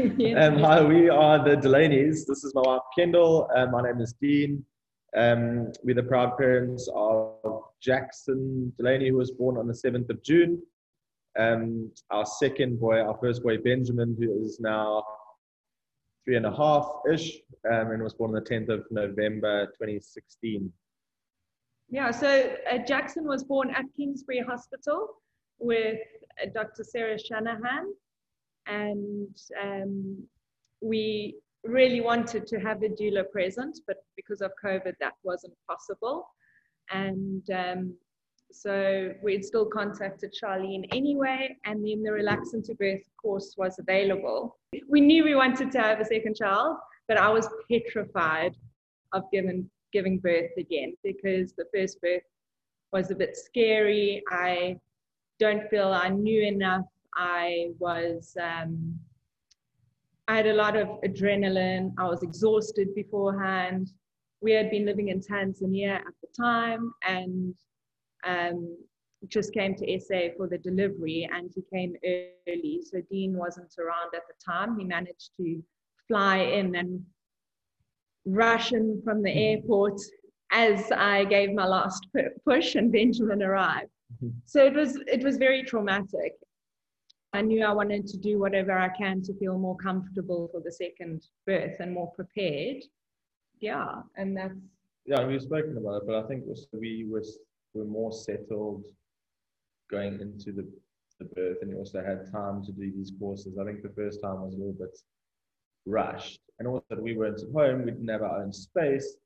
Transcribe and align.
yes. 0.16 0.48
Um, 0.48 0.58
hi, 0.60 0.82
we 0.82 1.10
are 1.10 1.44
the 1.44 1.56
Delaney's. 1.56 2.24
This 2.24 2.42
is 2.42 2.54
my 2.54 2.62
wife 2.62 2.80
Kendall. 2.96 3.50
Um, 3.54 3.72
my 3.72 3.82
name 3.82 4.00
is 4.00 4.14
Dean. 4.14 4.64
Um, 5.14 5.72
we're 5.82 5.94
the 5.94 6.02
proud 6.02 6.38
parents 6.38 6.88
of 6.94 7.64
Jackson 7.82 8.72
Delaney, 8.78 9.08
who 9.08 9.16
was 9.16 9.32
born 9.32 9.58
on 9.58 9.66
the 9.66 9.74
7th 9.74 10.08
of 10.08 10.22
June. 10.22 10.62
Um, 11.38 11.90
our 12.10 12.24
second 12.24 12.80
boy, 12.80 13.00
our 13.00 13.18
first 13.20 13.42
boy 13.42 13.58
Benjamin, 13.58 14.16
who 14.18 14.42
is 14.42 14.58
now 14.58 15.04
three 16.24 16.36
and 16.36 16.46
a 16.46 16.56
half 16.56 16.88
ish, 17.12 17.36
um, 17.70 17.90
and 17.90 18.02
was 18.02 18.14
born 18.14 18.34
on 18.34 18.42
the 18.42 18.50
10th 18.50 18.70
of 18.70 18.84
November 18.90 19.66
2016. 19.66 20.72
Yeah, 21.90 22.10
so 22.10 22.56
uh, 22.70 22.78
Jackson 22.86 23.24
was 23.24 23.44
born 23.44 23.70
at 23.70 23.84
Kingsbury 23.96 24.40
Hospital 24.40 25.08
with 25.58 25.98
uh, 26.42 26.46
Dr. 26.54 26.84
Sarah 26.84 27.18
Shanahan, 27.18 27.92
and 28.66 29.36
um, 29.60 30.22
we 30.80 31.36
really 31.64 32.00
wanted 32.00 32.46
to 32.46 32.58
have 32.58 32.82
a 32.82 32.88
doula 32.88 33.30
present, 33.30 33.80
but 33.86 33.96
because 34.16 34.40
of 34.40 34.52
COVID, 34.62 34.94
that 35.00 35.12
wasn't 35.22 35.54
possible. 35.68 36.26
And 36.90 37.48
um, 37.50 37.94
so 38.52 39.12
we'd 39.22 39.44
still 39.44 39.66
contacted 39.66 40.34
Charlene 40.42 40.84
anyway, 40.92 41.56
and 41.64 41.86
then 41.86 42.02
the 42.02 42.12
Relax 42.12 42.54
into 42.54 42.74
Birth 42.74 43.02
course 43.20 43.54
was 43.56 43.78
available. 43.78 44.58
We 44.88 45.00
knew 45.00 45.24
we 45.24 45.34
wanted 45.34 45.70
to 45.72 45.80
have 45.80 46.00
a 46.00 46.04
second 46.04 46.36
child, 46.36 46.78
but 47.08 47.16
I 47.16 47.28
was 47.28 47.48
petrified 47.70 48.56
of 49.12 49.24
giving, 49.32 49.68
giving 49.92 50.18
birth 50.18 50.50
again 50.58 50.94
because 51.04 51.52
the 51.52 51.66
first 51.74 52.00
birth 52.00 52.22
was 52.92 53.10
a 53.10 53.14
bit 53.14 53.36
scary. 53.36 54.22
I 54.30 54.76
don't 55.38 55.68
feel 55.70 55.88
I 55.88 56.08
knew 56.08 56.42
enough. 56.42 56.84
I 57.14 57.70
was, 57.78 58.36
um, 58.40 58.98
I 60.28 60.36
had 60.36 60.46
a 60.46 60.54
lot 60.54 60.76
of 60.76 60.88
adrenaline. 61.02 61.92
I 61.98 62.06
was 62.06 62.22
exhausted 62.22 62.94
beforehand. 62.94 63.90
We 64.40 64.52
had 64.52 64.70
been 64.70 64.86
living 64.86 65.08
in 65.08 65.20
Tanzania 65.20 65.96
at 65.96 66.14
the 66.22 66.28
time 66.36 66.92
and 67.02 67.54
um, 68.24 68.76
just 69.28 69.52
came 69.52 69.74
to 69.74 70.00
SA 70.00 70.34
for 70.36 70.46
the 70.46 70.58
delivery 70.58 71.28
and 71.32 71.50
he 71.54 71.62
came 71.72 71.94
early. 72.04 72.80
So 72.82 73.00
Dean 73.10 73.36
wasn't 73.36 73.74
around 73.78 74.14
at 74.14 74.22
the 74.28 74.34
time. 74.44 74.78
He 74.78 74.84
managed 74.84 75.30
to 75.36 75.62
fly 76.08 76.38
in 76.38 76.74
and 76.76 77.04
rush 78.24 78.72
in 78.72 79.00
from 79.04 79.22
the 79.22 79.32
airport 79.32 80.00
as 80.52 80.90
I 80.92 81.24
gave 81.24 81.52
my 81.52 81.66
last 81.66 82.06
push 82.46 82.74
and 82.74 82.90
Benjamin 82.90 83.42
arrived. 83.42 83.90
Mm-hmm. 84.16 84.38
So 84.46 84.64
it 84.64 84.74
was 84.74 84.98
it 85.06 85.22
was 85.22 85.36
very 85.36 85.62
traumatic. 85.62 86.32
I 87.32 87.42
knew 87.42 87.64
I 87.64 87.72
wanted 87.72 88.06
to 88.08 88.16
do 88.16 88.38
whatever 88.38 88.76
I 88.76 88.88
can 88.88 89.22
to 89.22 89.34
feel 89.38 89.56
more 89.58 89.76
comfortable 89.76 90.48
for 90.52 90.60
the 90.60 90.72
second 90.72 91.22
birth 91.46 91.76
and 91.78 91.92
more 91.92 92.10
prepared. 92.12 92.82
Yeah, 93.60 94.02
and 94.16 94.36
that's 94.36 94.54
yeah, 95.06 95.24
we've 95.26 95.42
spoken 95.42 95.76
about 95.76 96.02
it, 96.02 96.06
but 96.06 96.16
I 96.16 96.28
think 96.28 96.44
we 96.72 97.06
was 97.10 97.38
were 97.74 97.84
more 97.84 98.12
settled 98.12 98.84
going 99.90 100.20
into 100.20 100.52
the, 100.52 100.66
the 101.18 101.24
birth 101.26 101.58
and 101.62 101.70
we 101.70 101.76
also 101.76 102.02
had 102.02 102.30
time 102.30 102.64
to 102.64 102.72
do 102.72 102.92
these 102.92 103.12
courses. 103.18 103.58
I 103.60 103.64
think 103.64 103.82
the 103.82 103.92
first 103.96 104.20
time 104.22 104.42
was 104.42 104.54
a 104.54 104.58
little 104.58 104.72
bit 104.72 104.96
rushed. 105.86 106.40
And 106.58 106.68
also 106.68 106.96
we 106.98 107.16
weren't 107.16 107.40
at 107.40 107.52
home, 107.52 107.84
we 107.84 107.92
didn't 107.92 108.08
have 108.08 108.22
our 108.22 108.42
own 108.42 108.52
space. 108.52 109.16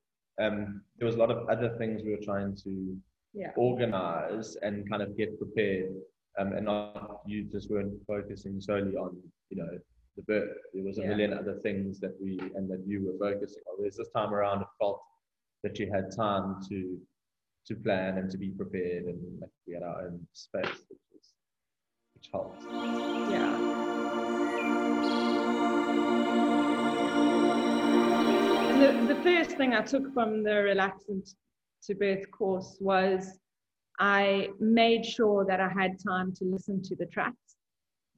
Um, 0.41 0.83
there 0.99 1.07
was 1.07 1.17
a 1.17 1.19
lot 1.19 1.31
of 1.31 1.49
other 1.49 1.77
things 1.79 2.03
we 2.03 2.11
were 2.11 2.25
trying 2.25 2.57
to 2.65 2.97
yeah. 3.33 3.51
organize 3.57 4.57
and 4.63 4.89
kind 4.89 5.03
of 5.03 5.17
get 5.17 5.39
prepared. 5.39 5.93
Um, 6.39 6.53
and 6.53 6.65
not 6.65 7.21
you 7.27 7.45
just 7.45 7.71
weren't 7.71 7.95
focusing 8.07 8.61
solely 8.61 8.97
on, 8.97 9.17
you 9.51 9.57
know, 9.59 9.79
the 10.17 10.23
birth. 10.23 10.57
There 10.73 10.85
was 10.85 10.99
a 10.99 11.03
yeah. 11.03 11.09
million 11.09 11.33
other 11.33 11.61
things 11.63 12.01
that 12.01 12.17
we 12.21 12.39
and 12.57 12.69
that 12.71 12.83
you 12.87 13.07
were 13.07 13.33
focusing 13.33 13.63
on. 13.69 13.77
Whereas 13.79 13.97
this 13.97 14.09
time 14.17 14.35
around 14.35 14.63
it 14.63 14.69
felt 14.81 15.01
that 15.65 15.79
you 15.79 15.91
had 15.93 16.15
time 16.15 16.61
to 16.69 16.99
to 17.67 17.75
plan 17.75 18.19
and 18.19 18.31
to 18.31 18.37
be 18.37 18.51
prepared 18.51 19.05
and 19.05 19.41
like 19.41 19.51
we 19.67 19.73
had 19.73 19.83
our 19.83 20.03
own 20.03 20.21
space 20.35 20.85
which 20.89 21.01
was 21.13 21.33
which 22.15 22.29
helped 22.31 22.63
yeah 23.31 23.57
the, 28.79 29.15
the 29.15 29.21
first 29.23 29.57
thing 29.57 29.73
i 29.73 29.81
took 29.81 30.13
from 30.13 30.43
the 30.43 30.55
Relax 30.55 31.05
into 31.09 31.99
Birth 31.99 32.31
course 32.31 32.77
was 32.81 33.39
i 33.99 34.49
made 34.61 35.05
sure 35.05 35.45
that 35.45 35.61
i 35.61 35.69
had 35.69 35.93
time 36.03 36.33
to 36.33 36.45
listen 36.45 36.83
to 36.83 36.97
the 36.97 37.07
tracks 37.07 37.57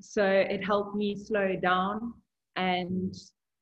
so 0.01 0.25
it 0.25 0.65
helped 0.65 0.95
me 0.95 1.17
slow 1.17 1.57
down 1.57 2.13
and 2.57 3.15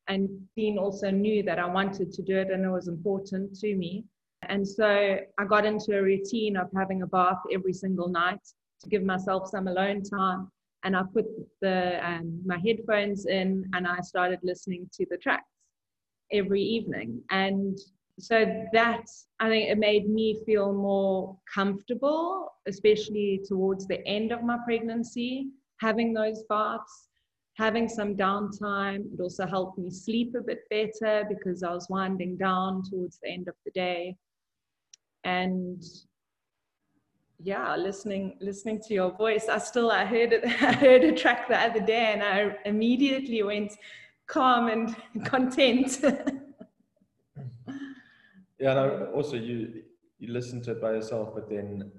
and 0.08 0.28
Dean 0.56 0.78
also 0.78 1.10
knew 1.10 1.42
that 1.44 1.58
I 1.58 1.66
wanted 1.66 2.12
to 2.12 2.22
do 2.22 2.36
it 2.36 2.50
and 2.50 2.64
it 2.64 2.70
was 2.70 2.88
important 2.88 3.58
to 3.60 3.74
me. 3.74 4.04
And 4.48 4.66
so 4.66 5.18
I 5.38 5.44
got 5.46 5.64
into 5.64 5.96
a 5.96 6.02
routine 6.02 6.56
of 6.56 6.68
having 6.76 7.02
a 7.02 7.06
bath 7.06 7.38
every 7.52 7.72
single 7.72 8.08
night 8.08 8.40
to 8.82 8.88
give 8.90 9.02
myself 9.02 9.48
some 9.48 9.68
alone 9.68 10.02
time. 10.02 10.50
And 10.82 10.94
I 10.94 11.02
put 11.14 11.24
the 11.62 12.06
um, 12.06 12.42
my 12.44 12.58
headphones 12.58 13.24
in 13.24 13.64
and 13.72 13.86
I 13.86 14.00
started 14.00 14.40
listening 14.42 14.88
to 14.92 15.06
the 15.10 15.16
tracks 15.16 15.48
every 16.30 16.60
evening. 16.60 17.22
And 17.30 17.78
so 18.18 18.44
that 18.72 19.06
I 19.40 19.48
think 19.48 19.70
it 19.70 19.78
made 19.78 20.08
me 20.08 20.40
feel 20.46 20.72
more 20.72 21.36
comfortable, 21.52 22.52
especially 22.66 23.40
towards 23.46 23.86
the 23.86 24.06
end 24.06 24.32
of 24.32 24.42
my 24.42 24.58
pregnancy, 24.64 25.48
having 25.80 26.14
those 26.14 26.44
baths, 26.48 27.08
having 27.54 27.88
some 27.88 28.16
downtime. 28.16 29.12
It 29.12 29.20
also 29.20 29.46
helped 29.46 29.78
me 29.78 29.90
sleep 29.90 30.34
a 30.36 30.42
bit 30.42 30.60
better 30.70 31.24
because 31.28 31.62
I 31.62 31.72
was 31.72 31.88
winding 31.90 32.36
down 32.36 32.82
towards 32.88 33.18
the 33.22 33.30
end 33.30 33.48
of 33.48 33.54
the 33.64 33.72
day. 33.72 34.16
And 35.24 35.82
yeah 37.42 37.74
listening 37.76 38.36
listening 38.40 38.80
to 38.80 38.94
your 38.94 39.10
voice. 39.10 39.48
I 39.48 39.58
still 39.58 39.90
i 39.90 40.04
heard 40.04 40.32
it 40.32 40.44
i 40.62 40.72
heard 40.72 41.04
a 41.04 41.12
track 41.12 41.48
the 41.48 41.58
other 41.58 41.80
day 41.80 42.12
and 42.12 42.22
i 42.22 42.56
immediately 42.64 43.42
went 43.42 43.72
calm 44.26 44.68
and 44.68 44.94
content 45.24 46.00
yeah 48.64 48.74
no, 48.74 49.10
also 49.14 49.36
you 49.48 49.58
you 50.18 50.28
listen 50.38 50.62
to 50.62 50.72
it 50.72 50.80
by 50.80 50.92
yourself 50.92 51.28
but 51.34 51.48
then 51.48 51.90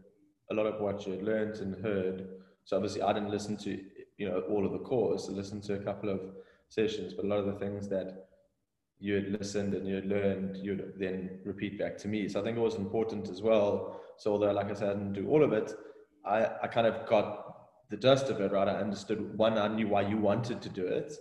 a 0.52 0.54
lot 0.54 0.68
of 0.72 0.82
what 0.86 1.06
you 1.08 1.14
learned 1.32 1.56
and 1.64 1.72
heard 1.84 2.18
so 2.64 2.76
obviously 2.78 3.02
i 3.02 3.14
didn't 3.14 3.36
listen 3.38 3.56
to 3.66 3.72
you 4.18 4.28
know 4.28 4.40
all 4.52 4.66
of 4.66 4.72
the 4.72 4.84
course 4.92 5.28
i 5.30 5.34
listened 5.42 5.64
to 5.64 5.74
a 5.76 5.84
couple 5.90 6.10
of 6.10 6.22
sessions 6.70 7.14
but 7.14 7.26
a 7.26 7.28
lot 7.28 7.40
of 7.44 7.46
the 7.46 7.60
things 7.64 7.88
that 7.88 8.08
you 9.00 9.16
had 9.16 9.30
listened 9.40 9.74
and 9.74 9.88
you 9.88 9.96
had 9.96 10.06
learned, 10.06 10.58
you'd 10.58 10.94
then 10.98 11.40
repeat 11.44 11.78
back 11.78 11.98
to 11.98 12.08
me. 12.08 12.28
So 12.30 12.40
I 12.40 12.44
think 12.44 12.58
it 12.58 12.62
was 12.62 12.76
important 12.76 13.30
as 13.30 13.42
well. 13.42 14.02
So 14.18 14.32
although, 14.32 14.52
like 14.52 14.72
I 14.72 14.74
said, 14.74 14.90
I 14.90 14.94
didn't 14.94 15.14
do 15.14 15.28
all 15.28 15.44
of 15.44 15.54
it, 15.54 15.74
I, 16.26 16.48
I 16.64 16.68
kind 16.68 16.88
of 16.88 17.06
got 17.06 17.90
the 17.90 17.98
gist 17.98 18.30
of 18.30 18.40
it, 18.40 18.52
right? 18.52 18.68
I 18.68 18.80
understood 18.80 19.38
one, 19.38 19.58
I 19.58 19.68
knew 19.68 19.88
why 19.88 20.02
you 20.02 20.18
wanted 20.18 20.62
to 20.62 20.70
do 20.70 20.88
it, 20.88 21.14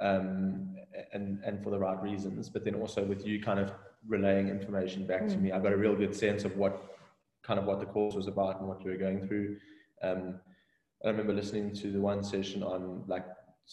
um, 0.00 0.74
and 1.12 1.40
and 1.44 1.62
for 1.62 1.70
the 1.70 1.78
right 1.78 2.00
reasons. 2.02 2.50
But 2.50 2.64
then 2.64 2.74
also 2.74 3.04
with 3.04 3.26
you 3.26 3.40
kind 3.40 3.60
of 3.60 3.72
relaying 4.08 4.48
information 4.48 5.06
back 5.06 5.22
mm. 5.22 5.30
to 5.32 5.38
me, 5.38 5.52
I 5.52 5.58
got 5.58 5.72
a 5.72 5.76
real 5.76 5.94
good 5.94 6.14
sense 6.14 6.44
of 6.44 6.56
what 6.56 6.94
kind 7.42 7.58
of 7.58 7.66
what 7.66 7.80
the 7.80 7.86
course 7.86 8.14
was 8.14 8.26
about 8.26 8.60
and 8.60 8.68
what 8.68 8.82
you 8.84 8.90
were 8.90 8.96
going 8.96 9.26
through. 9.26 9.56
Um, 10.02 10.40
I 11.04 11.08
remember 11.08 11.34
listening 11.34 11.74
to 11.76 11.92
the 11.92 12.00
one 12.00 12.22
session 12.24 12.62
on 12.62 13.04
like 13.06 13.26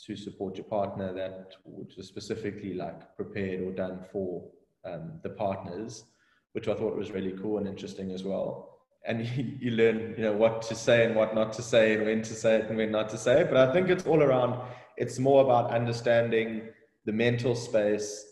to 0.05 0.15
support 0.15 0.55
your 0.55 0.65
partner 0.65 1.13
that 1.13 1.53
which 1.65 1.95
was 1.97 2.07
specifically 2.07 2.73
like 2.73 3.15
prepared 3.15 3.61
or 3.61 3.71
done 3.71 3.99
for 4.11 4.43
um, 4.85 5.13
the 5.23 5.29
partners, 5.29 6.05
which 6.53 6.67
I 6.67 6.73
thought 6.73 6.95
was 6.95 7.11
really 7.11 7.33
cool 7.33 7.57
and 7.57 7.67
interesting 7.67 8.11
as 8.11 8.23
well. 8.23 8.79
And 9.05 9.25
you, 9.35 9.57
you 9.59 9.71
learn, 9.71 10.15
you 10.17 10.23
know, 10.23 10.33
what 10.33 10.61
to 10.63 10.75
say 10.75 11.05
and 11.05 11.15
what 11.15 11.35
not 11.35 11.53
to 11.53 11.61
say 11.61 11.93
and 11.93 12.05
when 12.05 12.21
to 12.23 12.33
say 12.33 12.55
it 12.55 12.65
and 12.67 12.77
when 12.77 12.91
not 12.91 13.09
to 13.09 13.17
say 13.17 13.41
it. 13.41 13.49
But 13.49 13.69
I 13.69 13.71
think 13.73 13.89
it's 13.89 14.05
all 14.05 14.21
around, 14.21 14.59
it's 14.97 15.19
more 15.19 15.43
about 15.43 15.71
understanding 15.71 16.63
the 17.05 17.11
mental 17.13 17.55
space 17.55 18.25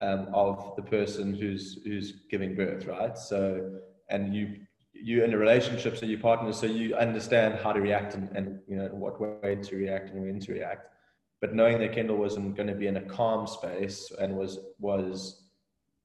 um, 0.00 0.28
of 0.32 0.74
the 0.76 0.82
person 0.82 1.34
who's 1.34 1.78
who's 1.84 2.12
giving 2.30 2.54
birth, 2.54 2.86
right? 2.86 3.16
So, 3.16 3.80
and 4.10 4.34
you 4.34 4.60
you 4.92 5.24
in 5.24 5.34
a 5.34 5.38
relationship, 5.38 5.96
so 5.96 6.06
your 6.06 6.20
partner, 6.20 6.52
so 6.52 6.66
you 6.66 6.94
understand 6.96 7.58
how 7.62 7.72
to 7.72 7.80
react 7.80 8.14
and, 8.14 8.28
and 8.34 8.60
you 8.66 8.76
know 8.76 8.88
what 8.88 9.20
way 9.20 9.56
to 9.56 9.76
react 9.76 10.10
and 10.10 10.22
when 10.22 10.40
to 10.40 10.52
react 10.52 10.88
but 11.40 11.54
knowing 11.54 11.78
that 11.78 11.92
Kendall 11.92 12.16
wasn't 12.16 12.56
going 12.56 12.68
to 12.68 12.74
be 12.74 12.86
in 12.86 12.96
a 12.96 13.02
calm 13.02 13.46
space 13.46 14.10
and 14.18 14.36
was 14.36 14.58
was 14.78 15.42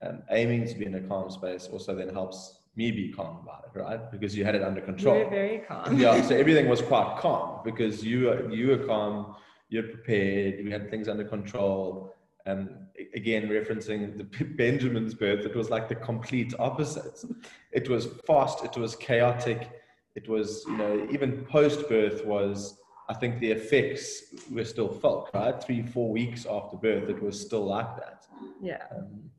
um, 0.01 0.23
aiming 0.29 0.67
to 0.67 0.75
be 0.75 0.85
in 0.85 0.95
a 0.95 1.01
calm 1.01 1.29
space 1.29 1.69
also 1.71 1.95
then 1.95 2.09
helps 2.09 2.57
me 2.75 2.91
be 2.91 3.11
calm 3.11 3.39
about 3.43 3.65
it, 3.65 3.79
right? 3.79 4.11
Because 4.11 4.35
you 4.35 4.45
had 4.45 4.55
it 4.55 4.63
under 4.63 4.81
control. 4.81 5.17
You're 5.17 5.29
very 5.29 5.59
calm. 5.59 5.99
yeah, 5.99 6.21
so 6.21 6.35
everything 6.43 6.69
was 6.69 6.81
quite 6.81 7.17
calm 7.19 7.59
because 7.65 8.03
you 8.03 8.25
were, 8.25 8.49
you 8.51 8.67
were 8.67 8.85
calm, 8.85 9.35
you're 9.69 9.83
prepared, 9.83 10.59
you 10.59 10.71
had 10.71 10.89
things 10.89 11.07
under 11.09 11.25
control. 11.25 12.15
And 12.45 12.80
again, 13.15 13.47
referencing 13.47 14.17
the 14.17 14.45
Benjamin's 14.45 15.13
birth, 15.13 15.45
it 15.45 15.55
was 15.55 15.69
like 15.69 15.87
the 15.87 15.95
complete 15.95 16.53
opposite. 16.59 17.23
It 17.71 17.89
was 17.89 18.07
fast, 18.25 18.63
it 18.63 18.77
was 18.77 18.95
chaotic, 18.95 19.69
it 20.15 20.27
was, 20.27 20.63
you 20.67 20.77
know, 20.77 21.07
even 21.11 21.45
post 21.45 21.87
birth 21.87 22.25
was 22.25 22.77
I 23.09 23.13
think 23.13 23.39
the 23.39 23.51
effects 23.51 24.33
were 24.49 24.63
still 24.63 24.87
felt, 24.87 25.31
right? 25.33 25.61
Three, 25.61 25.81
four 25.81 26.09
weeks 26.09 26.45
after 26.45 26.77
birth, 26.77 27.09
it 27.09 27.21
was 27.21 27.39
still 27.39 27.65
like 27.65 27.97
that 27.97 28.25
Yeah. 28.61 28.83
Um, 28.95 29.29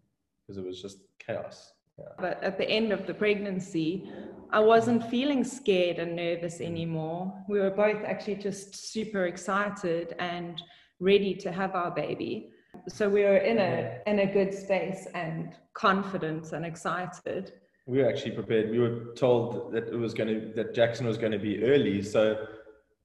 because 0.47 0.59
it 0.59 0.67
was 0.67 0.82
just 0.82 0.99
chaos. 1.19 1.73
Yeah. 1.99 2.05
But 2.19 2.43
at 2.43 2.59
the 2.59 2.69
end 2.69 2.93
of 2.93 3.06
the 3.06 3.14
pregnancy, 3.14 4.11
I 4.50 4.61
wasn't 4.61 5.09
feeling 5.09 5.44
scared 5.44 5.99
and 5.99 6.17
nervous 6.17 6.59
mm. 6.59 6.67
anymore. 6.67 7.32
We 7.49 7.61
were 7.61 7.70
both 7.70 8.05
actually 8.05 8.37
just 8.37 8.93
super 8.93 9.26
excited 9.26 10.14
and 10.19 10.62
ready 11.00 11.35
to 11.37 11.50
have 11.50 11.75
our 11.75 11.91
baby. 11.91 12.50
So 12.88 13.08
we 13.08 13.23
were 13.23 13.37
in 13.37 13.58
a 13.58 13.99
in 14.06 14.19
a 14.20 14.26
good 14.26 14.52
space 14.52 15.06
and 15.14 15.55
confident 15.75 16.52
and 16.52 16.67
excited. 16.67 17.52
We 17.87 17.99
were 17.99 18.08
actually 18.08 18.32
prepared. 18.32 18.70
We 18.70 18.79
were 18.79 19.14
told 19.14 19.73
that 19.73 19.88
it 19.88 19.96
was 19.96 20.14
going 20.14 20.29
to 20.29 20.52
that 20.55 20.75
Jackson 20.75 21.06
was 21.06 21.17
going 21.17 21.32
to 21.32 21.38
be 21.38 21.62
early, 21.64 22.02
so 22.02 22.46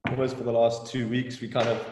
almost 0.08 0.36
for 0.36 0.44
the 0.44 0.52
last 0.52 0.90
two 0.90 1.08
weeks 1.08 1.40
we 1.40 1.48
kind 1.48 1.68
of 1.68 1.84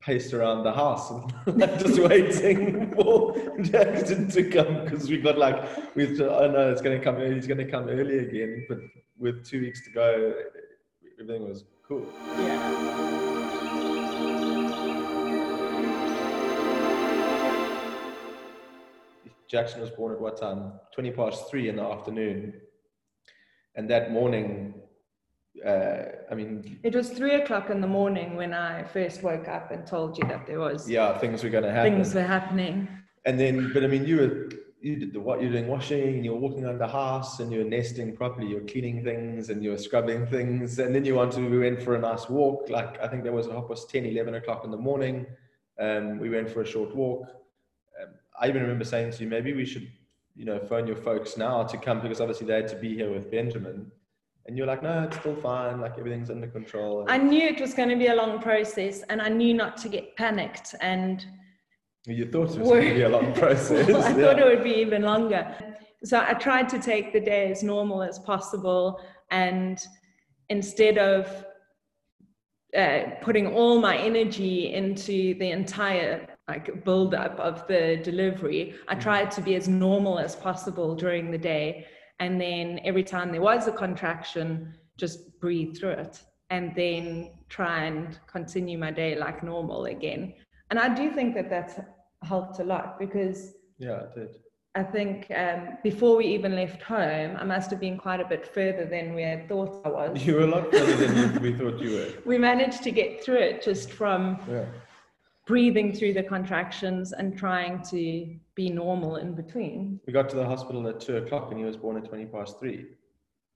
paced 0.00 0.34
around 0.34 0.64
the 0.64 0.72
house 0.72 1.10
and 1.10 1.32
just 1.78 1.98
waiting 1.98 2.92
for 2.94 3.34
Jackson 3.62 4.28
to 4.28 4.50
come 4.50 4.84
because 4.84 5.08
we 5.08 5.16
got 5.16 5.38
like 5.38 5.64
we 5.96 6.14
thought, 6.16 6.42
oh 6.42 6.50
no, 6.50 6.70
it's 6.70 6.82
going 6.82 6.98
to 6.98 7.04
come 7.04 7.16
early. 7.16 7.36
He's 7.36 7.46
going 7.46 7.58
to 7.58 7.70
come 7.70 7.88
early 7.88 8.18
again, 8.18 8.66
but 8.68 8.78
with 9.18 9.46
two 9.46 9.62
weeks 9.62 9.82
to 9.86 9.90
go, 9.92 10.34
everything 11.18 11.48
was 11.48 11.64
cool. 11.86 12.06
Yeah. 12.38 13.14
Jackson 19.50 19.80
was 19.80 19.90
born 19.90 20.12
at 20.12 20.20
what 20.20 20.40
time? 20.40 20.72
20 20.94 21.10
past 21.12 21.50
three 21.50 21.68
in 21.68 21.76
the 21.76 21.82
afternoon. 21.82 22.54
And 23.76 23.88
that 23.90 24.12
morning, 24.12 24.74
uh, 25.64 26.02
I 26.30 26.34
mean, 26.34 26.78
It 26.82 26.94
was 26.94 27.10
three 27.10 27.34
o'clock 27.34 27.70
in 27.70 27.80
the 27.80 27.86
morning 27.86 28.36
when 28.36 28.54
I 28.54 28.84
first 28.84 29.22
woke 29.22 29.48
up 29.48 29.70
and 29.70 29.86
told 29.86 30.16
you 30.18 30.26
that 30.28 30.46
there 30.46 30.60
was 30.60 30.88
yeah, 30.88 31.16
things 31.18 31.42
were 31.42 31.50
going 31.50 31.64
to 31.64 31.72
happen. 31.72 31.94
things 31.94 32.14
were 32.14 32.22
happening. 32.22 32.88
And 33.24 33.38
then, 33.38 33.72
but 33.72 33.84
I 33.84 33.86
mean, 33.86 34.06
you 34.06 34.16
were, 34.16 34.48
you 34.80 34.96
did 34.96 35.12
the, 35.14 35.20
what 35.20 35.40
you're 35.40 35.50
doing 35.50 35.66
washing 35.66 36.16
and 36.16 36.24
you're 36.24 36.36
walking 36.36 36.64
around 36.64 36.78
the 36.78 36.86
house 36.86 37.40
and 37.40 37.50
you're 37.50 37.64
nesting 37.64 38.14
properly, 38.14 38.48
you're 38.48 38.60
cleaning 38.60 39.02
things 39.02 39.48
and 39.48 39.62
you 39.62 39.70
were 39.70 39.78
scrubbing 39.78 40.26
things. 40.26 40.78
And 40.78 40.94
then 40.94 41.04
you 41.04 41.14
wanted, 41.14 41.50
we 41.50 41.58
went 41.58 41.82
for 41.82 41.94
a 41.94 41.98
nice 41.98 42.28
walk. 42.28 42.68
Like, 42.68 43.00
I 43.00 43.08
think 43.08 43.24
that 43.24 43.32
was 43.32 43.46
half 43.46 43.68
past 43.68 43.90
10, 43.90 44.06
11 44.06 44.34
o'clock 44.34 44.64
in 44.64 44.70
the 44.70 44.76
morning. 44.76 45.26
Um, 45.80 46.18
we 46.18 46.28
went 46.30 46.50
for 46.50 46.60
a 46.60 46.66
short 46.66 46.94
walk. 46.94 47.26
Um, 48.00 48.10
I 48.40 48.48
even 48.48 48.62
remember 48.62 48.84
saying 48.84 49.12
to 49.12 49.24
you, 49.24 49.28
maybe 49.28 49.52
we 49.52 49.64
should, 49.64 49.88
you 50.34 50.44
know, 50.44 50.58
phone 50.58 50.86
your 50.86 50.96
folks 50.96 51.36
now 51.36 51.62
to 51.62 51.76
come 51.76 52.00
because 52.00 52.20
obviously 52.20 52.46
they 52.46 52.54
had 52.54 52.68
to 52.68 52.76
be 52.76 52.94
here 52.94 53.10
with 53.10 53.30
Benjamin. 53.30 53.90
And 54.46 54.58
you're 54.58 54.66
like, 54.66 54.82
no, 54.82 55.04
it's 55.04 55.16
still 55.16 55.36
fine. 55.36 55.80
Like 55.80 55.98
everything's 55.98 56.30
under 56.30 56.46
control. 56.46 57.06
I 57.08 57.16
knew 57.16 57.46
it 57.46 57.60
was 57.60 57.72
going 57.72 57.88
to 57.88 57.96
be 57.96 58.08
a 58.08 58.14
long 58.14 58.40
process 58.40 59.02
and 59.08 59.22
I 59.22 59.28
knew 59.28 59.54
not 59.54 59.76
to 59.78 59.88
get 59.88 60.16
panicked 60.16 60.74
and 60.80 61.24
you 62.06 62.26
thought 62.26 62.54
it 62.54 62.58
was 62.58 62.68
going 62.68 62.88
to 62.88 62.94
be 62.94 63.02
a 63.02 63.08
long 63.08 63.32
process. 63.42 63.88
I 63.88 63.90
yeah. 63.90 64.14
thought 64.14 64.38
it 64.38 64.44
would 64.44 64.62
be 64.62 64.74
even 64.74 65.02
longer. 65.02 65.56
So 66.04 66.20
I 66.20 66.34
tried 66.34 66.68
to 66.70 66.78
take 66.78 67.14
the 67.14 67.20
day 67.20 67.50
as 67.50 67.62
normal 67.62 68.02
as 68.02 68.18
possible. 68.18 69.00
And 69.30 69.78
instead 70.50 70.98
of 70.98 71.46
uh, 72.76 73.04
putting 73.22 73.46
all 73.46 73.80
my 73.80 73.96
energy 73.96 74.74
into 74.74 75.34
the 75.38 75.50
entire 75.50 76.28
like 76.48 76.84
build 76.84 77.14
up 77.14 77.38
of 77.38 77.66
the 77.66 78.00
delivery, 78.02 78.74
I 78.88 78.94
tried 78.94 79.30
to 79.32 79.40
be 79.40 79.54
as 79.54 79.68
normal 79.68 80.18
as 80.18 80.36
possible 80.36 80.94
during 80.94 81.30
the 81.30 81.38
day. 81.38 81.86
And 82.20 82.40
then 82.40 82.80
every 82.84 83.02
time 83.02 83.32
there 83.32 83.40
was 83.40 83.66
a 83.66 83.72
contraction, 83.72 84.74
just 84.96 85.40
breathe 85.40 85.76
through 85.76 85.90
it 85.90 86.22
and 86.50 86.74
then 86.76 87.32
try 87.48 87.84
and 87.84 88.18
continue 88.26 88.78
my 88.78 88.90
day 88.90 89.16
like 89.16 89.42
normal 89.42 89.86
again. 89.86 90.34
And 90.70 90.78
I 90.78 90.94
do 90.94 91.10
think 91.10 91.34
that 91.34 91.48
that's 91.48 91.80
helped 92.22 92.58
a 92.60 92.64
lot 92.64 92.98
because 92.98 93.54
yeah, 93.78 94.02
it 94.02 94.14
did. 94.14 94.36
I 94.76 94.82
think 94.82 95.30
um, 95.30 95.78
before 95.84 96.16
we 96.16 96.26
even 96.26 96.56
left 96.56 96.82
home, 96.82 97.36
I 97.38 97.44
must 97.44 97.70
have 97.70 97.78
been 97.78 97.96
quite 97.96 98.20
a 98.20 98.24
bit 98.24 98.44
further 98.52 98.84
than 98.84 99.14
we 99.14 99.22
had 99.22 99.48
thought 99.48 99.80
I 99.84 99.88
was. 99.88 100.26
You 100.26 100.34
were 100.34 100.40
a 100.42 100.46
lot 100.48 100.70
further 100.72 101.06
than 101.06 101.42
we 101.42 101.54
thought 101.54 101.78
you 101.78 101.92
were. 101.92 102.08
We 102.26 102.38
managed 102.38 102.82
to 102.82 102.90
get 102.90 103.22
through 103.24 103.38
it 103.38 103.62
just 103.62 103.92
from 103.92 104.38
Yeah. 104.50 104.64
Breathing 105.46 105.92
through 105.92 106.14
the 106.14 106.22
contractions 106.22 107.12
and 107.12 107.36
trying 107.36 107.82
to 107.82 108.34
be 108.54 108.70
normal 108.70 109.16
in 109.16 109.34
between. 109.34 110.00
We 110.06 110.12
got 110.12 110.28
to 110.30 110.36
the 110.36 110.44
hospital 110.46 110.86
at 110.88 111.00
two 111.00 111.16
o'clock 111.18 111.50
and 111.50 111.58
he 111.58 111.64
was 111.64 111.76
born 111.76 111.96
at 111.96 112.04
20 112.08 112.26
past 112.26 112.58
three. 112.58 112.86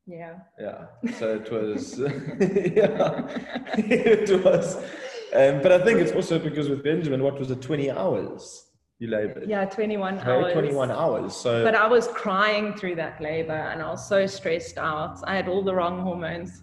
Yeah. 0.06 0.37
Yeah. 0.58 0.87
So 1.19 1.35
it 1.37 1.50
was, 1.50 1.99
yeah, 2.00 3.26
it 3.76 4.44
was. 4.44 4.76
Um, 5.35 5.62
but 5.62 5.73
I 5.73 5.85
think 5.85 6.00
it's 6.00 6.12
also 6.12 6.38
because 6.38 6.69
with 6.69 6.82
Benjamin, 6.82 7.23
what 7.23 7.38
was 7.38 7.50
it, 7.50 7.61
20 7.61 7.90
hours 7.90 8.64
you 8.99 9.08
labored? 9.08 9.49
Yeah, 9.49 9.64
21 9.67 10.17
Right? 10.17 10.26
hours. 10.26 10.52
21 10.52 10.90
hours. 10.90 11.37
So, 11.37 11.62
But 11.62 11.75
I 11.75 11.87
was 11.87 12.08
crying 12.08 12.75
through 12.75 12.96
that 12.96 13.20
labor 13.20 13.52
and 13.52 13.82
I 13.82 13.88
was 13.90 14.06
so 14.08 14.26
stressed 14.26 14.79
out. 14.79 15.19
I 15.26 15.37
had 15.37 15.49
all 15.49 15.62
the 15.62 15.75
wrong 15.75 16.00
hormones. 16.00 16.62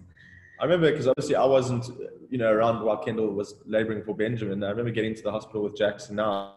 I 0.60 0.64
remember 0.64 0.90
because 0.92 1.08
obviously 1.08 1.36
I 1.36 1.46
wasn't, 1.46 1.86
you 2.30 2.38
know, 2.38 2.52
around 2.52 2.84
while 2.84 2.98
Kendall 2.98 3.32
was 3.34 3.56
laboring 3.66 4.04
for 4.04 4.16
Benjamin. 4.16 4.64
I 4.64 4.70
remember 4.70 4.92
getting 4.92 5.14
to 5.16 5.22
the 5.22 5.32
hospital 5.32 5.64
with 5.64 5.76
Jackson 5.76 6.16
now 6.16 6.56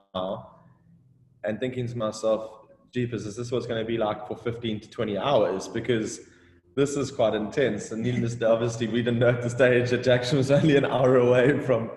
and 1.44 1.58
thinking 1.58 1.86
to 1.88 1.96
myself, 1.96 2.68
jeepers, 2.92 3.26
is 3.26 3.36
this 3.36 3.50
what's 3.50 3.66
going 3.66 3.80
to 3.80 3.86
be 3.86 3.98
like 3.98 4.26
for 4.26 4.36
15 4.36 4.80
to 4.80 4.90
20 4.90 5.18
hours? 5.18 5.68
Because 5.68 6.20
this 6.76 6.96
is 6.96 7.10
quite 7.10 7.34
intense. 7.34 7.90
And 7.90 8.02
needless 8.02 8.36
to 8.36 8.48
obviously, 8.48 8.86
we 8.86 9.02
didn't 9.02 9.18
know 9.18 9.30
at 9.30 9.42
the 9.42 9.50
stage 9.50 9.90
that 9.90 10.04
Jackson 10.04 10.38
was 10.38 10.50
only 10.58 10.76
an 10.76 10.84
hour 10.84 11.16
away 11.16 11.58
from. 11.60 11.90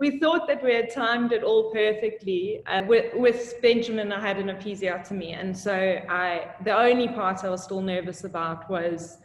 We 0.00 0.18
thought 0.18 0.48
that 0.48 0.64
we 0.64 0.74
had 0.74 0.90
timed 0.90 1.32
it 1.32 1.42
all 1.42 1.70
perfectly. 1.70 2.62
Uh, 2.66 2.82
with, 2.86 3.14
with 3.14 3.54
Benjamin, 3.60 4.10
I 4.10 4.20
had 4.20 4.38
an 4.38 4.48
episiotomy, 4.48 5.38
and 5.38 5.56
so 5.56 6.00
I 6.08 6.54
the 6.64 6.74
only 6.74 7.08
part 7.08 7.44
I 7.44 7.50
was 7.50 7.62
still 7.62 7.82
nervous 7.82 8.24
about 8.24 8.70
was 8.70 9.18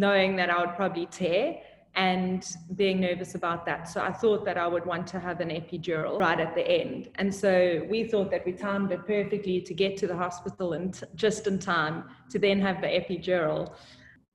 knowing 0.00 0.36
that 0.36 0.50
I 0.50 0.60
would 0.60 0.74
probably 0.74 1.06
tear 1.06 1.56
and 1.96 2.44
being 2.74 3.00
nervous 3.00 3.36
about 3.36 3.64
that. 3.66 3.88
So 3.88 4.00
I 4.02 4.12
thought 4.12 4.44
that 4.46 4.58
I 4.58 4.66
would 4.66 4.84
want 4.84 5.06
to 5.08 5.20
have 5.20 5.40
an 5.40 5.50
epidural 5.50 6.20
right 6.20 6.40
at 6.40 6.54
the 6.54 6.66
end, 6.66 7.10
and 7.16 7.32
so 7.32 7.86
we 7.88 8.04
thought 8.04 8.30
that 8.32 8.44
we 8.44 8.52
timed 8.52 8.90
it 8.90 9.06
perfectly 9.06 9.60
to 9.60 9.72
get 9.74 9.96
to 9.98 10.06
the 10.08 10.16
hospital 10.16 10.72
and 10.72 10.92
t- 10.92 11.06
just 11.14 11.46
in 11.46 11.58
time 11.60 12.04
to 12.30 12.38
then 12.38 12.60
have 12.60 12.80
the 12.80 12.88
epidural. 12.88 13.74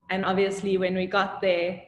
And 0.08 0.24
obviously, 0.24 0.78
when 0.78 0.94
we 0.94 1.06
got 1.06 1.40
there, 1.42 1.82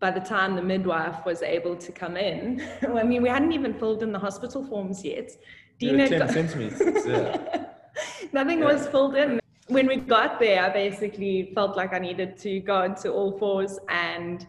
by 0.00 0.10
the 0.10 0.20
time 0.20 0.56
the 0.56 0.62
midwife 0.62 1.24
was 1.24 1.42
able 1.42 1.76
to 1.76 1.92
come 1.92 2.16
in, 2.16 2.66
I 2.82 3.04
mean, 3.04 3.22
we 3.22 3.28
hadn't 3.28 3.52
even 3.52 3.74
filled 3.74 4.02
in 4.02 4.10
the 4.10 4.18
hospital 4.18 4.66
forms 4.66 5.04
yet. 5.04 5.30
Dina 5.78 6.08
10 6.08 6.18
got- 6.18 6.30
centimeters. 6.30 7.06
Yeah. 7.06 7.66
Nothing 8.32 8.60
was 8.60 8.88
filled 8.88 9.14
in. 9.14 9.41
When 9.68 9.86
we 9.86 9.96
got 9.96 10.38
there, 10.40 10.62
I 10.64 10.70
basically 10.70 11.52
felt 11.54 11.76
like 11.76 11.92
I 11.92 11.98
needed 11.98 12.36
to 12.38 12.60
go 12.60 12.82
into 12.82 13.10
all 13.10 13.38
fours, 13.38 13.78
and 13.88 14.46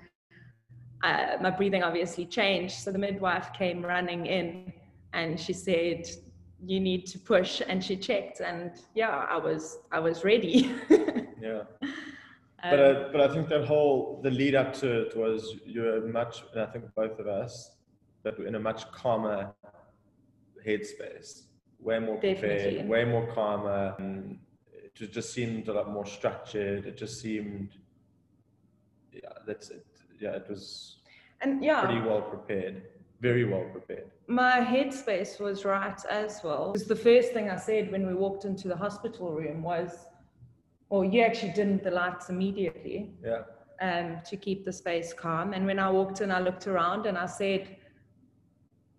uh, 1.03 1.37
my 1.41 1.51
breathing 1.51 1.83
obviously 1.83 2.25
changed. 2.25 2.75
So 2.75 2.91
the 2.91 2.99
midwife 2.99 3.53
came 3.53 3.85
running 3.85 4.25
in, 4.25 4.73
and 5.13 5.39
she 5.39 5.53
said, 5.53 6.07
"You 6.65 6.79
need 6.79 7.05
to 7.07 7.19
push." 7.19 7.61
And 7.67 7.83
she 7.83 7.95
checked, 7.95 8.39
and 8.41 8.71
yeah, 8.95 9.25
I 9.29 9.37
was 9.37 9.79
I 9.91 9.99
was 9.99 10.23
ready. 10.23 10.71
Yeah. 11.43 11.63
But, 12.63 12.79
Um, 12.79 12.95
uh, 12.95 13.11
but 13.11 13.19
I 13.19 13.33
think 13.33 13.49
that 13.49 13.65
whole 13.65 14.21
the 14.23 14.31
lead 14.31 14.55
up 14.55 14.71
to 14.75 15.01
it 15.01 15.17
was 15.17 15.55
you're 15.65 16.07
much, 16.07 16.43
and 16.53 16.61
I 16.61 16.67
think 16.67 16.85
both 16.95 17.19
of 17.19 17.27
us, 17.27 17.75
that 18.23 18.39
we're 18.39 18.47
in 18.47 18.55
a 18.55 18.59
much 18.61 18.89
calmer 18.93 19.53
headspace, 20.65 21.41
way 21.81 21.99
more 21.99 22.15
prepared, 22.15 22.63
Definitely. 22.63 22.85
way 22.87 23.03
more 23.03 23.27
calmer. 23.33 23.93
And 23.99 24.39
it 25.01 25.11
just 25.11 25.33
seemed 25.33 25.67
a 25.67 25.73
lot 25.73 25.91
more 25.91 26.05
structured. 26.05 26.85
It 26.85 26.97
just 26.97 27.19
seemed, 27.21 27.69
yeah, 29.11 29.29
that's 29.47 29.69
it. 29.69 29.85
Yeah, 30.19 30.31
it 30.35 30.45
was 30.49 30.97
and 31.41 31.63
yeah, 31.63 31.83
pretty 31.83 32.01
well 32.01 32.21
prepared, 32.21 32.83
very 33.19 33.43
well 33.43 33.65
prepared. 33.71 34.11
my 34.27 34.59
headspace 34.61 35.39
was 35.39 35.65
right 35.65 35.99
as 36.09 36.41
well. 36.43 36.71
Because 36.73 36.87
the 36.87 36.95
first 36.95 37.33
thing 37.33 37.49
I 37.49 37.57
said 37.57 37.91
when 37.91 38.05
we 38.07 38.13
walked 38.13 38.45
into 38.45 38.67
the 38.67 38.75
hospital 38.77 39.31
room 39.33 39.63
was, 39.63 40.05
well, 40.89 41.03
you 41.03 41.21
actually 41.21 41.53
dimmed 41.53 41.83
the 41.83 41.91
lights 41.91 42.29
immediately 42.29 43.11
Yeah, 43.23 43.41
um, 43.81 44.21
to 44.29 44.37
keep 44.37 44.63
the 44.63 44.71
space 44.71 45.11
calm. 45.11 45.53
And 45.53 45.65
when 45.65 45.79
I 45.79 45.89
walked 45.89 46.21
in, 46.21 46.31
I 46.31 46.39
looked 46.39 46.67
around 46.67 47.07
and 47.07 47.17
I 47.17 47.25
said, 47.25 47.75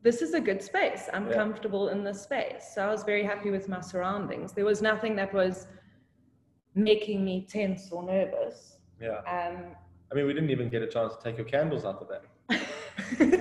this 0.02 0.20
is 0.20 0.34
a 0.34 0.40
good 0.40 0.60
space. 0.60 1.08
I'm 1.14 1.28
Yeah. 1.28 1.34
comfortable 1.36 1.88
in 1.88 2.04
this 2.04 2.20
space. 2.22 2.72
So 2.74 2.82
I 2.86 2.90
was 2.90 3.04
very 3.04 3.22
happy 3.22 3.50
with 3.50 3.68
my 3.68 3.80
surroundings. 3.80 4.52
There 4.52 4.66
was 4.66 4.82
nothing 4.82 5.16
that 5.16 5.32
was 5.32 5.66
making 6.74 7.24
me 7.24 7.46
tense 7.48 7.88
or 7.90 8.02
nervous. 8.02 8.76
yeah. 9.00 9.18
Um, 9.26 9.58
I 10.10 10.14
mean, 10.14 10.26
we 10.26 10.32
didn't 10.34 10.50
even 10.50 10.68
get 10.68 10.82
a 10.82 10.86
chance 10.86 11.14
to 11.16 11.22
take 11.22 11.36
your 11.36 11.46
candles 11.46 11.84
out 11.84 12.00
of 12.00 12.08
the 12.08 12.14
bag. 12.14 13.34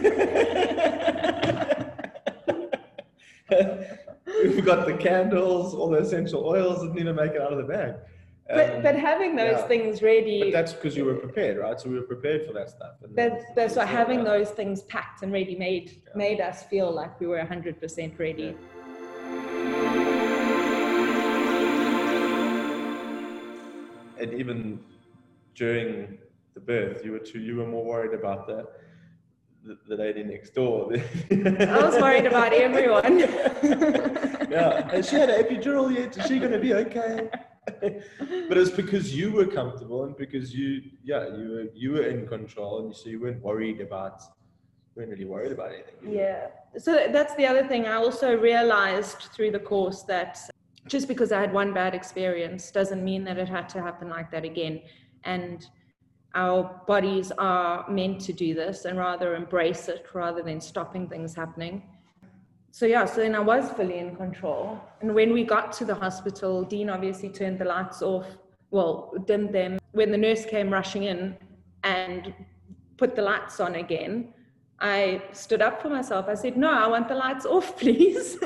We've 4.44 4.66
got 4.66 4.86
the 4.88 4.96
candles, 4.98 5.74
all 5.74 5.90
the 5.90 6.00
essential 6.00 6.46
oils 6.46 6.82
didn't 6.82 7.00
even 7.00 7.16
make 7.16 7.32
it 7.34 7.42
out 7.42 7.52
of 7.52 7.58
the 7.58 7.64
bag. 7.72 7.96
but, 8.50 8.84
but 8.84 8.96
having 8.96 9.36
those 9.36 9.58
yeah. 9.60 9.68
things 9.68 10.02
ready 10.02 10.42
But 10.44 10.52
that's 10.52 10.74
because 10.74 10.98
you 10.98 11.06
were 11.06 11.16
prepared, 11.16 11.58
right? 11.58 11.80
So 11.80 11.90
we 11.90 11.96
were 11.96 12.02
prepared 12.04 12.46
for 12.46 12.54
that 12.54 12.70
stuff. 12.70 12.96
And 13.04 13.16
that, 13.16 13.56
that's 13.56 13.76
what 13.76 13.88
having 13.88 14.20
Yeah. 14.20 14.26
those 14.26 14.50
things 14.52 14.82
packed 14.84 15.24
and 15.24 15.32
ready 15.32 15.56
made 15.56 16.02
Yeah. 16.08 16.12
made 16.16 16.42
us 16.42 16.64
feel 16.64 16.92
like 16.92 17.20
we 17.20 17.28
were 17.28 17.38
100% 17.38 18.20
ready 18.20 18.56
and 24.24 24.34
even 24.34 24.80
during 25.56 26.18
the 26.54 26.60
birth, 26.60 27.04
you 27.06 27.12
were 27.12 27.20
too, 27.20 27.40
you 27.40 27.58
were 27.58 27.68
more 27.68 27.86
worried 27.86 28.14
about 28.14 28.48
the 28.48 28.68
the, 29.66 29.78
the 29.88 29.96
lady 29.96 30.24
next 30.24 30.54
door. 30.56 30.92
i 31.32 31.86
was 31.86 31.96
worried 32.02 32.26
about 32.26 32.52
everyone 32.52 33.20
yeah, 34.50 34.92
has 34.92 35.10
she 35.10 35.16
had 35.16 35.30
an 35.30 35.44
epidural 35.44 35.94
yet? 35.94 36.18
Is 36.18 36.26
she 36.26 36.38
going 36.40 36.52
to 36.52 36.60
be 36.60 36.74
okay? 36.74 37.30
but 38.50 38.58
it's 38.58 38.72
because 38.72 39.16
you 39.16 39.32
were 39.32 39.46
comfortable 39.46 40.04
and 40.04 40.18
because 40.18 40.54
you, 40.54 40.82
yeah, 41.04 41.28
you 41.38 41.50
were 41.54 41.68
you 41.74 41.92
were 41.94 42.04
in 42.04 42.28
control, 42.28 42.86
and 42.86 42.96
so 42.96 43.10
you 43.10 43.22
weren't 43.22 43.42
worried 43.42 43.80
about, 43.80 44.22
you 44.22 44.94
weren't 44.98 45.12
really 45.12 45.26
worried 45.26 45.54
about 45.54 45.72
anything. 45.72 46.14
Yeah. 46.22 46.48
So 46.78 47.08
that's 47.12 47.34
the 47.36 47.46
other 47.46 47.66
thing. 47.66 47.88
I 47.88 47.96
also 47.96 48.36
realized 48.36 49.20
through 49.34 49.52
the 49.52 49.60
course 49.60 50.04
that 50.04 50.38
just 50.88 51.08
because 51.08 51.32
I 51.32 51.40
had 51.40 51.54
one 51.54 51.74
bad 51.74 51.96
experience 51.96 52.72
doesn't 52.72 53.04
mean 53.04 53.24
that 53.26 53.38
it 53.38 53.48
had 53.48 53.70
to 53.70 53.82
happen 53.82 54.10
like 54.10 54.30
that 54.32 54.44
again. 54.44 54.82
And 55.24 55.66
our 56.36 56.82
bodies 56.88 57.32
are 57.38 57.90
meant 57.90 58.20
to 58.22 58.34
do 58.34 58.54
this 58.54 58.86
and 58.86 58.98
rather 58.98 59.36
embrace 59.36 59.88
it 59.88 60.06
rather 60.14 60.42
than 60.42 60.60
stopping 60.60 61.08
things 61.08 61.36
happening. 61.36 61.84
So 62.72 62.88
yeah, 62.88 63.06
so 63.06 63.22
then 63.22 63.36
I 63.36 63.40
was 63.40 63.70
fully 63.70 64.00
in 64.00 64.16
control. 64.16 64.82
And 65.02 65.14
when 65.14 65.32
we 65.32 65.44
got 65.44 65.72
to 65.74 65.86
the 65.86 65.94
hospital, 65.94 66.64
Dean 66.64 66.90
obviously 66.90 67.30
turned 67.30 67.60
the 67.60 67.66
lights 67.66 68.02
off. 68.02 68.26
Well, 68.72 69.14
dimmed 69.28 69.54
them. 69.54 69.78
When 69.92 70.12
the 70.12 70.18
nurse 70.18 70.44
came 70.44 70.74
rushing 70.74 71.04
in 71.04 71.38
and 71.84 72.34
put 72.98 73.16
the 73.16 73.22
lights 73.22 73.60
on 73.60 73.76
again, 73.76 74.34
I 74.80 75.22
stood 75.34 75.62
up 75.62 75.84
for 75.84 75.90
myself. 75.90 76.26
I 76.28 76.34
said, 76.34 76.58
No, 76.58 76.72
I 76.72 76.88
want 76.88 77.08
the 77.08 77.16
lights 77.16 77.46
off, 77.46 77.78
please. 77.80 78.40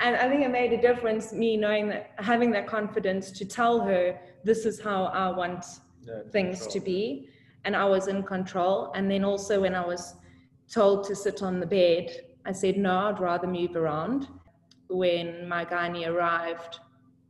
And 0.00 0.16
I 0.16 0.28
think 0.28 0.42
it 0.42 0.50
made 0.50 0.72
a 0.72 0.80
difference, 0.80 1.32
me 1.32 1.56
knowing 1.56 1.88
that, 1.88 2.10
having 2.18 2.50
that 2.52 2.66
confidence 2.66 3.30
to 3.32 3.44
tell 3.44 3.80
her, 3.80 4.18
This 4.42 4.66
is 4.66 4.80
how 4.80 5.04
I 5.04 5.30
want 5.30 5.64
Yeah, 6.06 6.22
in 6.24 6.30
things 6.30 6.66
to 6.68 6.80
be. 6.80 7.28
And 7.64 7.74
I 7.74 7.84
was 7.84 8.08
in 8.08 8.22
control. 8.22 8.92
And 8.94 9.10
then 9.10 9.24
also, 9.24 9.60
when 9.60 9.74
I 9.74 9.86
was 9.86 10.14
told 10.70 11.04
to 11.04 11.14
sit 11.14 11.42
on 11.42 11.60
the 11.60 11.66
bed, 11.66 12.10
I 12.44 12.52
said, 12.52 12.76
No, 12.76 13.08
I'd 13.08 13.20
rather 13.20 13.46
move 13.46 13.76
around. 13.76 14.28
When 14.88 15.48
my 15.48 15.64
gynae 15.64 16.08
arrived, 16.08 16.80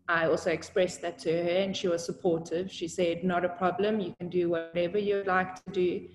I 0.08 0.26
also 0.26 0.50
expressed 0.50 1.00
that 1.02 1.18
to 1.20 1.32
her, 1.32 1.58
and 1.62 1.76
she 1.76 1.88
was 1.88 2.04
supportive. 2.04 2.70
She 2.70 2.88
said, 2.88 3.24
Not 3.24 3.44
a 3.44 3.48
problem, 3.48 4.00
you 4.00 4.14
can 4.18 4.28
do 4.28 4.50
whatever 4.50 4.98
you'd 4.98 5.26
like 5.26 5.54
to 5.64 5.70
do. 5.72 6.08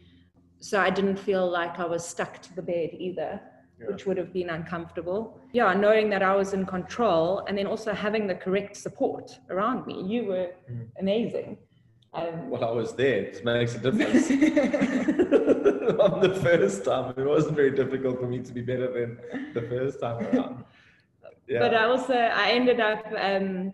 So 0.59 0.79
I 0.79 0.89
didn't 0.89 1.17
feel 1.17 1.49
like 1.49 1.79
I 1.79 1.85
was 1.85 2.05
stuck 2.05 2.41
to 2.41 2.55
the 2.55 2.61
bed 2.61 2.89
either, 2.93 3.39
Yeah. 3.79 3.87
which 3.91 4.05
would 4.05 4.17
have 4.17 4.33
been 4.33 4.49
uncomfortable. 4.49 5.39
Yeah, 5.53 5.73
knowing 5.73 6.09
that 6.09 6.21
I 6.21 6.35
was 6.35 6.53
in 6.53 6.65
control, 6.65 7.43
and 7.47 7.57
then 7.57 7.65
also 7.67 7.93
having 7.93 8.27
the 8.27 8.35
correct 8.35 8.75
support 8.75 9.39
around 9.49 9.87
me. 9.87 10.03
You 10.03 10.25
were 10.25 10.49
Mhm. 10.69 10.87
amazing. 10.99 11.57
Um, 12.13 12.49
Well, 12.49 12.63
I 12.65 12.71
was 12.71 12.93
there. 12.95 13.19
It 13.25 13.45
makes 13.45 13.75
a 13.75 13.79
difference. 13.79 14.29
On 15.99 16.19
the 16.21 16.33
first 16.43 16.83
time, 16.85 17.13
it 17.17 17.25
wasn't 17.25 17.55
very 17.55 17.71
difficult 17.71 18.19
for 18.19 18.27
me 18.27 18.39
to 18.39 18.51
be 18.53 18.61
better 18.61 18.91
than 18.91 19.19
the 19.53 19.61
first 19.61 19.99
time 19.99 20.25
around. 20.27 20.63
Yeah. 21.47 21.59
But 21.59 21.73
I 21.75 21.83
also 21.85 22.13
I 22.13 22.51
ended 22.51 22.79
up 22.79 23.03
um, 23.17 23.73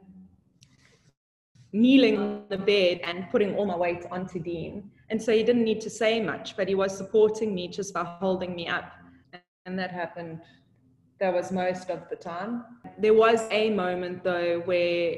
kneeling 1.73 2.17
on 2.17 2.45
the 2.49 2.57
bed 2.57 3.01
and 3.03 3.29
putting 3.31 3.55
all 3.55 3.65
my 3.65 3.75
weight 3.75 4.05
onto 4.11 4.39
Dean, 4.39 4.91
and 5.09 5.21
so 5.21 5.31
he 5.33 5.43
didn't 5.43 5.63
need 5.63 5.81
to 5.81 5.89
say 5.89 6.21
much, 6.21 6.55
but 6.57 6.67
he 6.67 6.75
was 6.75 6.95
supporting 6.95 7.53
me 7.53 7.67
just 7.67 7.93
by 7.93 8.03
holding 8.03 8.55
me 8.55 8.67
up, 8.67 8.91
and 9.65 9.77
that 9.77 9.91
happened. 9.91 10.41
That 11.19 11.33
was 11.33 11.51
most 11.51 11.89
of 11.89 12.09
the 12.09 12.15
time. 12.15 12.63
There 12.99 13.13
was 13.13 13.47
a 13.51 13.69
moment 13.69 14.23
though 14.23 14.61
where 14.61 15.15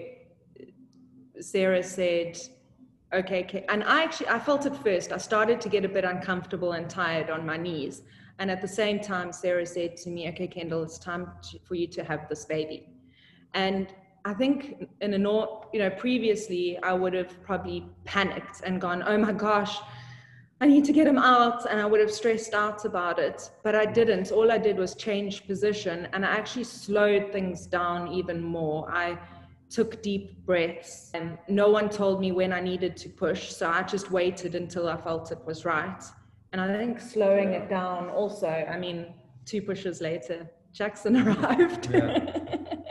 Sarah 1.39 1.83
said, 1.83 2.39
"Okay," 3.13 3.43
okay. 3.43 3.65
and 3.69 3.83
I 3.83 4.03
actually 4.03 4.29
I 4.29 4.39
felt 4.39 4.65
it 4.65 4.75
first. 4.77 5.11
I 5.11 5.17
started 5.17 5.59
to 5.61 5.69
get 5.69 5.85
a 5.85 5.89
bit 5.89 6.05
uncomfortable 6.05 6.73
and 6.73 6.89
tired 6.89 7.29
on 7.29 7.45
my 7.45 7.57
knees. 7.57 8.03
And 8.39 8.51
at 8.51 8.61
the 8.61 8.67
same 8.67 8.99
time, 8.99 9.31
Sarah 9.33 9.65
said 9.65 9.97
to 9.97 10.09
me, 10.09 10.29
okay, 10.29 10.47
Kendall, 10.47 10.83
it's 10.83 10.99
time 10.99 11.31
to, 11.49 11.59
for 11.67 11.75
you 11.75 11.87
to 11.87 12.03
have 12.03 12.29
this 12.29 12.45
baby. 12.45 12.87
And 13.53 13.87
I 14.25 14.33
think 14.33 14.87
in 15.01 15.13
a 15.13 15.17
you 15.17 15.79
know, 15.79 15.89
previously 15.89 16.77
I 16.83 16.93
would 16.93 17.13
have 17.13 17.41
probably 17.41 17.85
panicked 18.03 18.61
and 18.63 18.79
gone, 18.79 19.01
oh 19.07 19.17
my 19.17 19.31
gosh, 19.31 19.79
I 20.59 20.65
need 20.65 20.85
to 20.85 20.93
get 20.93 21.05
him 21.05 21.17
out. 21.17 21.69
And 21.69 21.79
I 21.79 21.85
would 21.85 21.99
have 21.99 22.11
stressed 22.11 22.53
out 22.53 22.85
about 22.85 23.19
it. 23.19 23.49
But 23.63 23.75
I 23.75 23.85
didn't. 23.85 24.31
All 24.31 24.51
I 24.51 24.57
did 24.57 24.77
was 24.77 24.95
change 24.95 25.45
position 25.45 26.07
and 26.13 26.25
I 26.25 26.29
actually 26.29 26.63
slowed 26.63 27.31
things 27.31 27.67
down 27.67 28.11
even 28.11 28.41
more. 28.41 28.89
I 28.91 29.17
took 29.69 30.01
deep 30.01 30.45
breaths 30.45 31.11
and 31.13 31.37
no 31.47 31.69
one 31.69 31.89
told 31.89 32.21
me 32.21 32.31
when 32.31 32.53
I 32.53 32.61
needed 32.61 32.95
to 32.97 33.09
push. 33.09 33.51
So 33.51 33.69
I 33.69 33.83
just 33.83 34.11
waited 34.11 34.55
until 34.55 34.87
I 34.87 34.97
felt 34.97 35.31
it 35.31 35.39
was 35.45 35.65
right. 35.65 36.03
And 36.53 36.61
I 36.61 36.67
think 36.75 36.99
slowing 36.99 37.53
it 37.53 37.69
down 37.69 38.09
also, 38.09 38.47
I 38.47 38.79
mean, 38.79 39.13
two 39.45 39.61
pushes 39.61 40.01
later, 40.01 40.49
Jackson 40.73 41.17
arrived. 41.27 41.93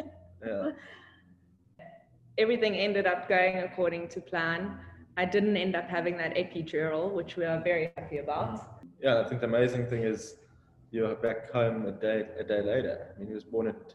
Yeah. 0.46 0.70
Everything 2.38 2.76
ended 2.76 3.06
up 3.06 3.28
going 3.28 3.58
according 3.58 4.08
to 4.10 4.20
plan. 4.20 4.78
I 5.16 5.24
didn't 5.24 5.56
end 5.56 5.74
up 5.74 5.88
having 5.88 6.16
that 6.18 6.34
epidural, 6.36 7.12
which 7.12 7.36
we 7.36 7.44
are 7.44 7.60
very 7.62 7.92
happy 7.96 8.18
about. 8.18 8.60
yeah, 9.00 9.20
I 9.20 9.24
think 9.28 9.40
the 9.40 9.46
amazing 9.46 9.86
thing 9.86 10.02
is 10.02 10.36
you're 10.90 11.14
back 11.16 11.50
home 11.52 11.86
a 11.86 11.92
day 11.92 12.26
a 12.38 12.44
day 12.44 12.62
later. 12.62 13.12
I 13.14 13.18
mean, 13.18 13.28
he 13.28 13.34
was 13.34 13.44
born 13.44 13.68
at 13.68 13.94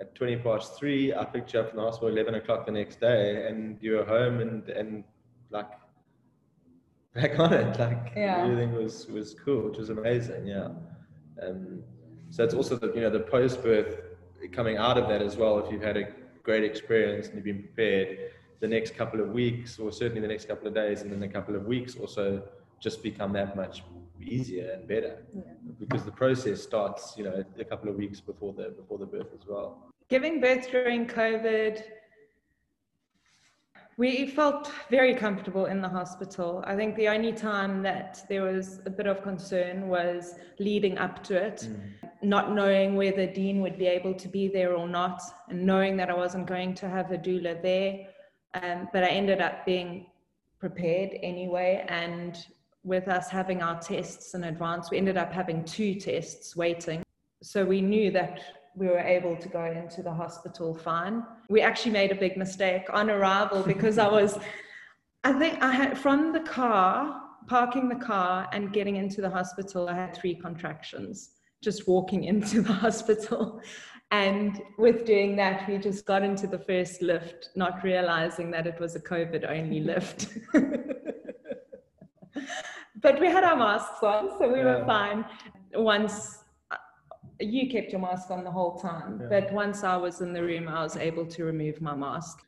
at 0.00 0.14
20 0.14 0.36
past 0.38 0.76
three. 0.78 1.14
I 1.14 1.24
picked 1.24 1.52
you 1.54 1.60
up 1.60 1.68
from 1.70 1.78
the 1.78 1.84
hospital 1.84 2.08
11 2.08 2.34
o'clock 2.34 2.66
the 2.66 2.72
next 2.72 2.98
day, 3.00 3.46
and 3.46 3.78
you 3.80 3.92
were 3.96 4.04
home 4.04 4.40
and 4.40 4.68
and 4.70 5.04
like 5.50 5.70
back 7.14 7.38
on 7.38 7.52
it. 7.52 7.78
Like 7.78 8.12
Yeah. 8.16 8.42
everything 8.44 8.72
was 8.72 9.06
was 9.08 9.34
cool, 9.44 9.68
which 9.68 9.78
was 9.78 9.90
amazing. 9.90 10.46
Yeah. 10.46 10.68
Um, 11.42 11.82
so 12.30 12.42
it's 12.42 12.54
also 12.54 12.76
the 12.76 12.88
you 12.94 13.00
know 13.02 13.10
the 13.10 13.20
post 13.20 13.62
birth 13.62 14.00
coming 14.52 14.76
out 14.76 14.98
of 14.98 15.08
that 15.08 15.22
as 15.22 15.36
well. 15.36 15.58
If 15.58 15.70
you've 15.70 15.82
had 15.82 15.96
a 15.96 16.06
great 16.42 16.64
experience 16.64 17.26
and 17.28 17.36
you've 17.36 17.44
been 17.44 17.62
prepared, 17.62 18.08
the 18.64 18.74
next 18.76 18.96
couple 18.96 19.20
of 19.20 19.28
weeks, 19.28 19.78
or 19.78 19.92
certainly 19.92 20.22
the 20.22 20.32
next 20.34 20.48
couple 20.48 20.66
of 20.66 20.74
days, 20.74 21.02
and 21.02 21.12
then 21.12 21.22
a 21.22 21.32
couple 21.36 21.54
of 21.54 21.66
weeks, 21.66 21.96
also 21.96 22.42
just 22.80 23.02
become 23.02 23.30
that 23.34 23.54
much 23.54 23.82
easier 24.22 24.70
and 24.74 24.88
better 24.88 25.12
because 25.78 26.02
the 26.04 26.16
process 26.22 26.62
starts 26.62 27.14
you 27.18 27.24
know 27.24 27.44
a 27.58 27.64
couple 27.64 27.88
of 27.90 27.96
weeks 27.96 28.20
before 28.20 28.52
the 28.58 28.66
before 28.80 28.96
the 28.96 29.10
birth 29.14 29.32
as 29.38 29.46
well. 29.46 29.92
Giving 30.08 30.40
birth 30.40 30.70
during 30.70 31.06
COVID, 31.06 31.82
we 33.98 34.26
felt 34.26 34.72
very 34.90 35.14
comfortable 35.14 35.66
in 35.66 35.82
the 35.82 35.88
hospital. 36.00 36.64
I 36.66 36.74
think 36.74 36.96
the 36.96 37.08
only 37.08 37.32
time 37.32 37.82
that 37.82 38.24
there 38.30 38.44
was 38.50 38.80
a 38.86 38.90
bit 38.98 39.06
of 39.06 39.22
concern 39.22 39.88
was 39.88 40.36
leading 40.58 40.96
up 40.96 41.22
to 41.24 41.34
it, 41.48 41.58
mm. 41.68 41.80
not 42.22 42.54
knowing 42.58 42.96
whether 42.96 43.26
Dean 43.26 43.60
would 43.60 43.78
be 43.78 43.88
able 43.98 44.14
to 44.14 44.28
be 44.28 44.48
there 44.48 44.74
or 44.74 44.88
not, 44.88 45.20
and 45.50 45.66
knowing 45.70 45.96
that 45.98 46.08
I 46.08 46.14
wasn't 46.14 46.46
going 46.46 46.74
to 46.76 46.88
have 46.88 47.12
a 47.12 47.18
doula 47.18 47.60
there. 47.60 48.13
Um, 48.54 48.88
but 48.92 49.04
I 49.04 49.08
ended 49.08 49.40
up 49.40 49.66
being 49.66 50.06
prepared 50.58 51.10
anyway. 51.22 51.84
And 51.88 52.38
with 52.84 53.08
us 53.08 53.28
having 53.28 53.62
our 53.62 53.80
tests 53.80 54.34
in 54.34 54.44
advance, 54.44 54.90
we 54.90 54.98
ended 54.98 55.16
up 55.16 55.32
having 55.32 55.64
two 55.64 55.94
tests 55.94 56.56
waiting. 56.56 57.02
So 57.42 57.64
we 57.64 57.80
knew 57.80 58.10
that 58.12 58.40
we 58.76 58.86
were 58.86 59.00
able 59.00 59.36
to 59.36 59.48
go 59.48 59.64
into 59.64 60.02
the 60.02 60.12
hospital 60.12 60.74
fine. 60.74 61.24
We 61.48 61.60
actually 61.60 61.92
made 61.92 62.12
a 62.12 62.14
big 62.14 62.36
mistake 62.36 62.86
on 62.92 63.10
arrival 63.10 63.62
because 63.62 63.98
I 63.98 64.08
was, 64.08 64.38
I 65.22 65.32
think 65.32 65.62
I 65.62 65.70
had 65.70 65.96
from 65.96 66.32
the 66.32 66.40
car, 66.40 67.20
parking 67.46 67.88
the 67.88 67.96
car 67.96 68.48
and 68.52 68.72
getting 68.72 68.96
into 68.96 69.20
the 69.20 69.30
hospital, 69.30 69.88
I 69.88 69.94
had 69.94 70.16
three 70.16 70.34
contractions 70.34 71.30
just 71.62 71.88
walking 71.88 72.24
into 72.32 72.62
the 72.62 72.72
hospital. 72.72 73.60
And 74.10 74.62
with 74.78 75.04
doing 75.04 75.34
that, 75.36 75.68
we 75.68 75.78
just 75.78 76.06
got 76.06 76.22
into 76.22 76.46
the 76.46 76.58
first 76.58 77.02
lift, 77.02 77.50
not 77.56 77.82
realizing 77.82 78.50
that 78.52 78.66
it 78.66 78.78
was 78.78 78.94
a 78.94 79.00
COVID 79.00 79.44
only 79.50 79.80
lift. 79.92 80.28
but 83.00 83.20
we 83.20 83.26
had 83.26 83.44
our 83.44 83.56
masks 83.56 84.02
on, 84.02 84.30
so 84.38 84.48
we 84.52 84.60
were 84.62 84.84
fine. 84.86 85.24
Once 85.74 86.38
uh, 86.70 86.76
you 87.40 87.68
kept 87.68 87.90
your 87.92 88.00
mask 88.00 88.30
on 88.30 88.44
the 88.44 88.50
whole 88.50 88.78
time, 88.78 89.18
Yeah. 89.20 89.40
but 89.40 89.52
once 89.52 89.82
I 89.84 89.96
was 89.96 90.20
in 90.20 90.32
the 90.32 90.42
room, 90.42 90.68
I 90.68 90.82
was 90.82 90.96
able 90.96 91.26
to 91.26 91.44
remove 91.44 91.80
my 91.80 91.94
mask. 91.94 92.38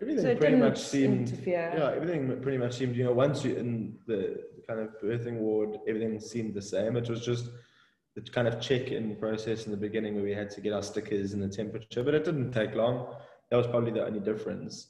Everything 0.00 0.22
So 0.24 0.36
pretty 0.36 0.56
much 0.56 0.78
seemed 0.78 1.28
interfere. 1.30 1.72
yeah 1.76 1.90
everything 1.96 2.40
pretty 2.40 2.58
much 2.58 2.74
seemed 2.78 2.94
you 2.94 3.02
know 3.04 3.12
once 3.12 3.44
you're 3.44 3.58
in 3.58 3.98
the 4.06 4.40
kind 4.66 4.78
of 4.78 4.88
birthing 5.02 5.38
ward 5.38 5.78
everything 5.88 6.18
seemed 6.20 6.54
the 6.54 6.62
same. 6.62 6.96
It 6.96 7.10
was 7.10 7.20
just 7.24 7.46
the 8.24 8.30
kind 8.30 8.48
of 8.48 8.60
check-in 8.60 9.16
process 9.16 9.66
in 9.66 9.70
the 9.70 9.76
beginning 9.76 10.14
where 10.14 10.24
we 10.24 10.32
had 10.32 10.50
to 10.50 10.60
get 10.60 10.72
our 10.72 10.82
stickers 10.82 11.32
and 11.32 11.42
the 11.42 11.48
temperature, 11.48 12.02
but 12.02 12.14
it 12.14 12.24
didn't 12.24 12.52
take 12.52 12.74
long. 12.74 13.14
That 13.50 13.56
was 13.56 13.66
probably 13.66 13.92
the 13.92 14.04
only 14.04 14.20
difference. 14.20 14.88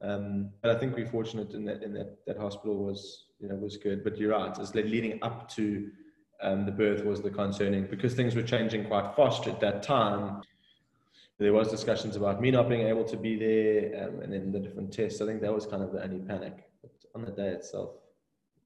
Um, 0.00 0.50
but 0.62 0.74
I 0.74 0.78
think 0.78 0.94
we're 0.94 1.06
fortunate 1.06 1.52
in 1.54 1.64
that 1.64 1.82
in 1.82 1.92
that 1.94 2.24
that 2.26 2.38
hospital 2.38 2.76
was 2.76 3.24
you 3.40 3.48
know 3.48 3.56
was 3.56 3.76
good. 3.76 4.04
But 4.04 4.16
you're 4.16 4.30
right, 4.30 4.56
it's 4.56 4.74
leading 4.74 5.18
up 5.22 5.48
to 5.50 5.90
um, 6.40 6.64
the 6.64 6.72
birth 6.72 7.04
was 7.04 7.20
the 7.20 7.30
concerning 7.30 7.86
because 7.86 8.14
things 8.14 8.36
were 8.36 8.42
changing 8.42 8.84
quite 8.84 9.14
fast 9.16 9.46
at 9.48 9.60
that 9.60 9.82
time. 9.82 10.42
There 11.38 11.52
was 11.52 11.68
discussions 11.68 12.16
about 12.16 12.40
me 12.40 12.50
not 12.50 12.68
being 12.68 12.86
able 12.86 13.04
to 13.04 13.16
be 13.16 13.36
there, 13.36 14.08
um, 14.08 14.22
and 14.22 14.32
then 14.32 14.52
the 14.52 14.60
different 14.60 14.92
tests. 14.92 15.20
I 15.20 15.26
think 15.26 15.40
that 15.42 15.52
was 15.52 15.66
kind 15.66 15.82
of 15.82 15.92
the 15.92 16.02
only 16.02 16.20
panic. 16.20 16.68
But 16.80 16.92
on 17.14 17.24
the 17.24 17.32
day 17.32 17.48
itself, 17.48 17.90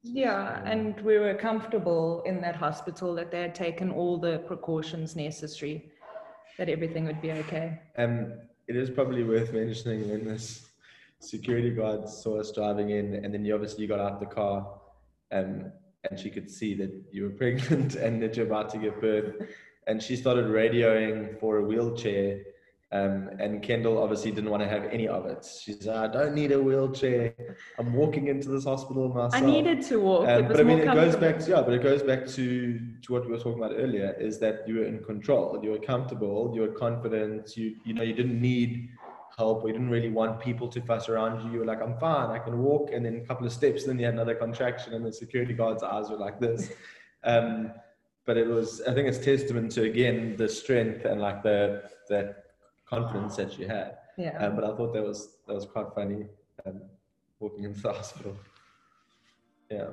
yeah, 0.02 0.62
and 0.64 1.00
we 1.00 1.18
were 1.18 1.35
comfortable 1.35 2.23
in 2.26 2.40
that 2.40 2.56
hospital 2.56 3.14
that 3.14 3.30
they 3.30 3.40
had 3.40 3.54
taken 3.54 3.90
all 3.90 4.18
the 4.18 4.38
precautions 4.40 5.14
necessary, 5.14 5.90
that 6.59 6.68
everything 6.68 7.04
would 7.06 7.21
be 7.21 7.32
okay. 7.32 7.80
Um, 7.97 8.32
it 8.66 8.76
is 8.76 8.90
probably 8.90 9.23
worth 9.23 9.52
mentioning 9.52 10.09
when 10.11 10.25
this 10.25 10.68
security 11.21 11.71
guard 11.71 12.09
saw 12.09 12.40
us 12.40 12.50
driving 12.50 12.90
in, 12.90 13.25
and 13.25 13.32
then 13.32 13.44
you 13.44 13.54
obviously 13.54 13.87
got 13.87 14.00
out 14.00 14.18
the 14.18 14.26
car, 14.26 14.80
um, 15.30 15.71
and 16.11 16.18
she 16.18 16.30
could 16.30 16.50
see 16.50 16.75
that 16.75 16.92
you 17.12 17.25
were 17.25 17.30
pregnant 17.42 17.94
and 17.94 18.21
that 18.23 18.37
you're 18.37 18.47
about 18.47 18.71
to 18.71 18.78
give 18.78 19.00
birth, 19.00 19.35
and 19.87 20.02
she 20.02 20.16
started 20.16 20.47
radioing 20.47 21.38
for 21.38 21.59
a 21.59 21.62
wheelchair. 21.62 22.40
Um, 22.93 23.31
and 23.39 23.63
Kendall 23.63 24.03
obviously 24.03 24.33
didn't 24.33 24.51
want 24.51 24.63
to 24.63 24.69
have 24.69 24.85
any 24.85 25.09
of 25.09 25.25
it. 25.25 25.49
She's, 25.63 25.89
I 25.89 26.09
don't 26.09 26.35
need 26.35 26.53
a 26.53 26.61
wheelchair. 26.61 27.35
I'm 27.79 27.95
walking 27.95 28.29
into 28.29 28.51
this 28.51 28.65
hospital 28.65 29.09
myself. 29.09 29.35
I 29.35 29.41
needed 29.41 29.81
to 29.85 29.97
walk. 29.99 30.29
Um, 30.29 30.47
but 30.47 30.61
I 30.61 30.63
mean, 30.63 30.79
it 30.81 30.93
goes 30.93 31.17
back 31.17 31.39
to 31.39 31.51
yeah, 31.51 31.63
but 31.63 31.73
it 31.73 31.83
goes 31.83 32.03
back 32.03 32.27
to 32.27 32.79
to 33.03 33.13
what 33.13 33.25
we 33.25 33.31
were 33.33 33.39
talking 33.39 33.63
about 33.63 33.73
earlier. 33.75 34.15
Is 34.21 34.39
that 34.41 34.69
you 34.69 34.77
were 34.77 34.85
in 34.85 35.03
control, 35.05 35.59
you 35.63 35.71
were 35.71 35.79
comfortable, 35.79 36.53
you 36.55 36.61
were 36.61 36.75
confident. 36.87 37.57
You 37.57 37.77
you 37.83 37.95
know 37.95 38.03
you 38.03 38.13
didn't 38.13 38.39
need 38.39 38.91
help. 39.39 39.67
You 39.67 39.73
didn't 39.73 39.89
really 39.89 40.11
want 40.11 40.39
people 40.41 40.69
to 40.69 40.81
fuss 40.83 41.09
around 41.09 41.47
you. 41.47 41.53
You 41.53 41.59
were 41.61 41.65
like, 41.65 41.81
I'm 41.81 41.97
fine, 41.97 42.31
I 42.31 42.39
can 42.39 42.59
walk. 42.59 42.91
And 42.93 43.07
then 43.07 43.17
a 43.17 43.27
couple 43.27 43.47
of 43.47 43.53
steps, 43.55 43.85
then 43.85 43.99
you 43.99 44.05
had 44.05 44.13
another 44.13 44.35
contraction, 44.35 44.93
and 44.93 45.03
the 45.03 45.13
security 45.13 45.55
guard's 45.55 45.83
eyes 45.83 46.11
were 46.11 46.19
like 46.19 46.41
this. 46.41 46.71
Um, 47.25 47.71
but 48.27 48.37
it 48.37 48.49
was, 48.49 48.83
I 48.83 48.93
think, 48.95 49.07
it's 49.07 49.25
testament 49.25 49.71
to 49.73 49.85
again 49.85 50.35
the 50.37 50.49
strength 50.49 51.05
and 51.05 51.21
like 51.21 51.45
the 51.45 51.85
that 52.09 52.43
confidence 52.97 53.37
that 53.37 53.51
she 53.53 53.63
had. 53.65 53.97
Yeah. 54.19 54.37
Um, 54.39 54.55
but 54.57 54.65
I 54.65 54.77
thought 54.77 54.93
that 54.93 55.03
was 55.03 55.21
that 55.47 55.55
was 55.55 55.65
quite 55.65 55.87
funny. 55.95 56.27
Um, 56.67 56.83
walking 57.41 57.65
into 57.65 57.81
the 57.81 57.93
hospital. 58.01 58.37
Yeah. 59.71 59.89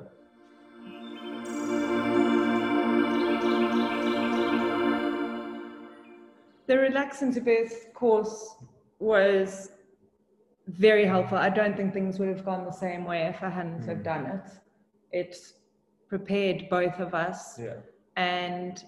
the 6.66 6.78
Relax 6.78 7.22
into 7.22 7.40
Birth 7.40 7.92
course 7.94 8.54
was 8.98 9.70
very 10.68 11.04
helpful. 11.04 11.36
I 11.38 11.50
don't 11.50 11.76
think 11.76 11.92
things 11.92 12.18
would 12.18 12.28
have 12.28 12.44
gone 12.44 12.64
the 12.64 12.70
same 12.72 13.04
way 13.04 13.22
if 13.26 13.42
I 13.42 13.48
hadn't 13.48 13.84
have 13.86 13.98
Mm. 13.98 14.02
done 14.04 14.26
it. 14.26 14.46
It 15.10 15.36
prepared 16.08 16.68
both 16.68 17.00
of 17.00 17.14
us 17.14 17.58
Yeah. 17.58 17.78
and 18.16 18.84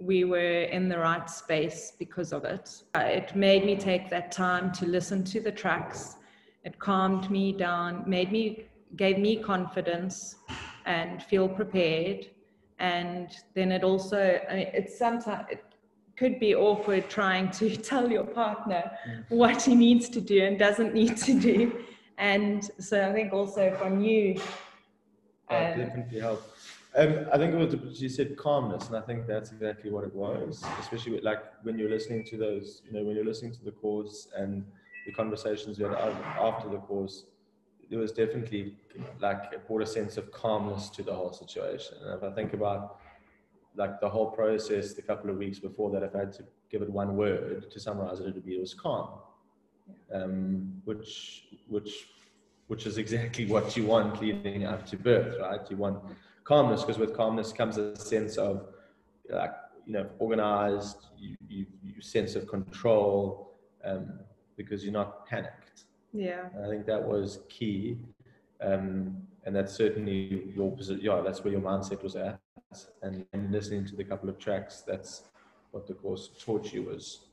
we 0.00 0.24
were 0.24 0.62
in 0.62 0.88
the 0.88 0.98
right 0.98 1.28
space 1.28 1.92
because 1.98 2.32
of 2.32 2.44
it. 2.44 2.82
Uh, 2.94 3.00
It 3.00 3.34
made 3.34 3.64
me 3.64 3.76
take 3.76 4.10
that 4.10 4.32
time 4.32 4.72
to 4.72 4.86
listen 4.86 5.24
to 5.24 5.40
the 5.40 5.52
tracks. 5.52 6.16
It 6.64 6.78
calmed 6.78 7.30
me 7.30 7.52
down, 7.52 8.04
made 8.06 8.32
me, 8.32 8.66
gave 8.96 9.18
me 9.18 9.36
confidence 9.36 10.36
and 10.84 11.22
feel 11.22 11.48
prepared. 11.48 12.26
And 12.78 13.28
then 13.54 13.72
it 13.72 13.84
also, 13.84 14.40
I 14.50 14.54
mean, 14.54 14.68
it's 14.74 14.98
sometimes, 14.98 15.46
it 15.50 15.64
could 16.16 16.38
be 16.38 16.54
awkward 16.54 17.08
trying 17.08 17.50
to 17.52 17.76
tell 17.90 18.10
your 18.10 18.24
partner 18.24 18.90
what 19.28 19.62
he 19.62 19.74
needs 19.74 20.08
to 20.10 20.20
do 20.20 20.44
and 20.44 20.58
doesn't 20.58 20.92
need 20.94 21.16
to 21.18 21.38
do. 21.38 21.84
And 22.18 22.68
so 22.78 23.08
I 23.08 23.12
think 23.12 23.32
also 23.32 23.74
from 23.78 24.00
you, 24.00 24.40
um, 25.48 25.78
definitely 25.78 26.20
helped. 26.20 26.55
Um, 26.96 27.26
I 27.30 27.36
think 27.36 27.52
it 27.54 27.84
was 27.84 28.00
you 28.00 28.08
said 28.08 28.36
calmness, 28.38 28.86
and 28.86 28.96
I 28.96 29.02
think 29.02 29.26
that's 29.26 29.52
exactly 29.52 29.90
what 29.90 30.04
it 30.04 30.14
was. 30.14 30.64
Especially 30.80 31.12
with, 31.12 31.24
like 31.24 31.42
when 31.62 31.78
you're 31.78 31.90
listening 31.90 32.24
to 32.24 32.38
those, 32.38 32.80
you 32.86 32.92
know, 32.92 33.04
when 33.04 33.14
you're 33.14 33.24
listening 33.24 33.52
to 33.52 33.64
the 33.64 33.72
course 33.72 34.28
and 34.34 34.64
the 35.04 35.12
conversations 35.12 35.78
you 35.78 35.84
had 35.84 35.94
after 35.94 36.70
the 36.70 36.78
course, 36.78 37.24
there 37.90 37.98
was 37.98 38.12
definitely 38.12 38.76
like 39.20 39.52
it 39.52 39.66
brought 39.66 39.82
a 39.82 39.86
sense 39.86 40.16
of 40.16 40.32
calmness 40.32 40.88
to 40.90 41.02
the 41.02 41.14
whole 41.14 41.34
situation. 41.34 41.98
And 42.02 42.14
if 42.14 42.22
I 42.22 42.34
think 42.34 42.54
about 42.54 42.98
like 43.76 44.00
the 44.00 44.08
whole 44.08 44.30
process, 44.30 44.94
the 44.94 45.02
couple 45.02 45.28
of 45.28 45.36
weeks 45.36 45.58
before 45.58 45.90
that, 45.90 46.02
if 46.02 46.16
I 46.16 46.20
had 46.20 46.32
to 46.34 46.44
give 46.70 46.80
it 46.80 46.90
one 46.90 47.14
word 47.14 47.70
to 47.70 47.78
summarize 47.78 48.20
it, 48.20 48.26
it 48.26 48.34
would 48.34 48.46
be 48.46 48.54
it 48.54 48.60
was 48.60 48.72
calm, 48.72 49.10
um, 50.14 50.80
which 50.84 51.44
which 51.68 52.08
which 52.68 52.86
is 52.86 52.98
exactly 52.98 53.46
what 53.46 53.76
you 53.76 53.84
want 53.84 54.20
leading 54.20 54.64
up 54.64 54.86
to 54.86 54.96
birth, 54.96 55.36
right? 55.40 55.60
You 55.70 55.76
want 55.76 56.02
calmness 56.44 56.82
because 56.82 56.98
with 56.98 57.14
calmness 57.14 57.52
comes 57.52 57.78
a 57.78 57.96
sense 57.96 58.36
of 58.36 58.68
like 59.28 59.52
you 59.86 59.92
know 59.92 60.06
organized, 60.18 61.06
you, 61.18 61.36
you, 61.48 61.66
you 61.82 62.00
sense 62.00 62.34
of 62.34 62.46
control 62.48 63.52
um, 63.84 64.18
because 64.56 64.82
you're 64.82 64.92
not 64.92 65.26
panicked. 65.26 65.84
yeah. 66.12 66.46
And 66.54 66.64
I 66.64 66.68
think 66.68 66.86
that 66.86 67.02
was 67.02 67.40
key, 67.48 67.98
um, 68.60 69.16
and 69.44 69.54
that's 69.54 69.74
certainly 69.74 70.52
your 70.54 70.72
posi- 70.72 71.02
yeah 71.02 71.20
that's 71.24 71.44
where 71.44 71.52
your 71.52 71.62
mindset 71.62 72.02
was 72.02 72.16
at. 72.16 72.40
And, 73.02 73.24
and 73.32 73.52
listening 73.52 73.86
to 73.86 73.96
the 73.96 74.04
couple 74.04 74.28
of 74.28 74.38
tracks, 74.38 74.82
that's 74.86 75.22
what 75.70 75.86
the 75.86 75.94
course 75.94 76.30
taught 76.38 76.72
you 76.72 76.82
was 76.82 77.25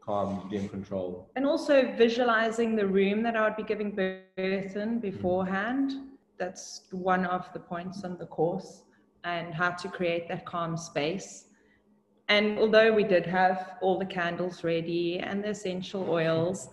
calm, 0.00 0.48
be 0.50 0.56
in 0.56 0.68
control. 0.68 1.30
And 1.36 1.46
also 1.46 1.92
visualizing 1.96 2.76
the 2.76 2.86
room 2.86 3.22
that 3.22 3.36
I 3.36 3.44
would 3.44 3.56
be 3.56 3.62
giving 3.62 3.90
birth 3.94 4.76
in 4.76 5.00
beforehand. 5.00 5.92
That's 6.38 6.88
one 6.92 7.24
of 7.24 7.52
the 7.52 7.60
points 7.60 8.04
on 8.04 8.16
the 8.18 8.26
course, 8.26 8.82
and 9.24 9.54
how 9.54 9.70
to 9.70 9.88
create 9.88 10.28
that 10.28 10.44
calm 10.46 10.76
space. 10.76 11.46
And 12.28 12.58
although 12.58 12.92
we 12.92 13.04
did 13.04 13.26
have 13.26 13.72
all 13.82 13.98
the 13.98 14.04
candles 14.06 14.62
ready 14.64 15.18
and 15.18 15.42
the 15.44 15.50
essential 15.50 16.08
oils, 16.08 16.68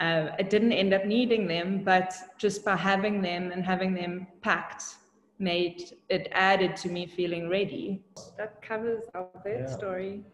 uh, 0.00 0.28
I 0.38 0.42
didn't 0.42 0.72
end 0.72 0.92
up 0.94 1.04
needing 1.04 1.46
them, 1.46 1.82
but 1.84 2.12
just 2.38 2.64
by 2.64 2.76
having 2.76 3.22
them 3.22 3.52
and 3.52 3.64
having 3.64 3.94
them 3.94 4.26
packed 4.42 4.82
made 5.38 5.92
it 6.08 6.28
added 6.32 6.76
to 6.76 6.88
me 6.88 7.06
feeling 7.06 7.48
ready. 7.48 8.02
That 8.38 8.62
covers 8.62 9.04
our 9.14 9.28
third 9.44 9.60
Yeah. 9.60 9.76
story. 9.76 10.24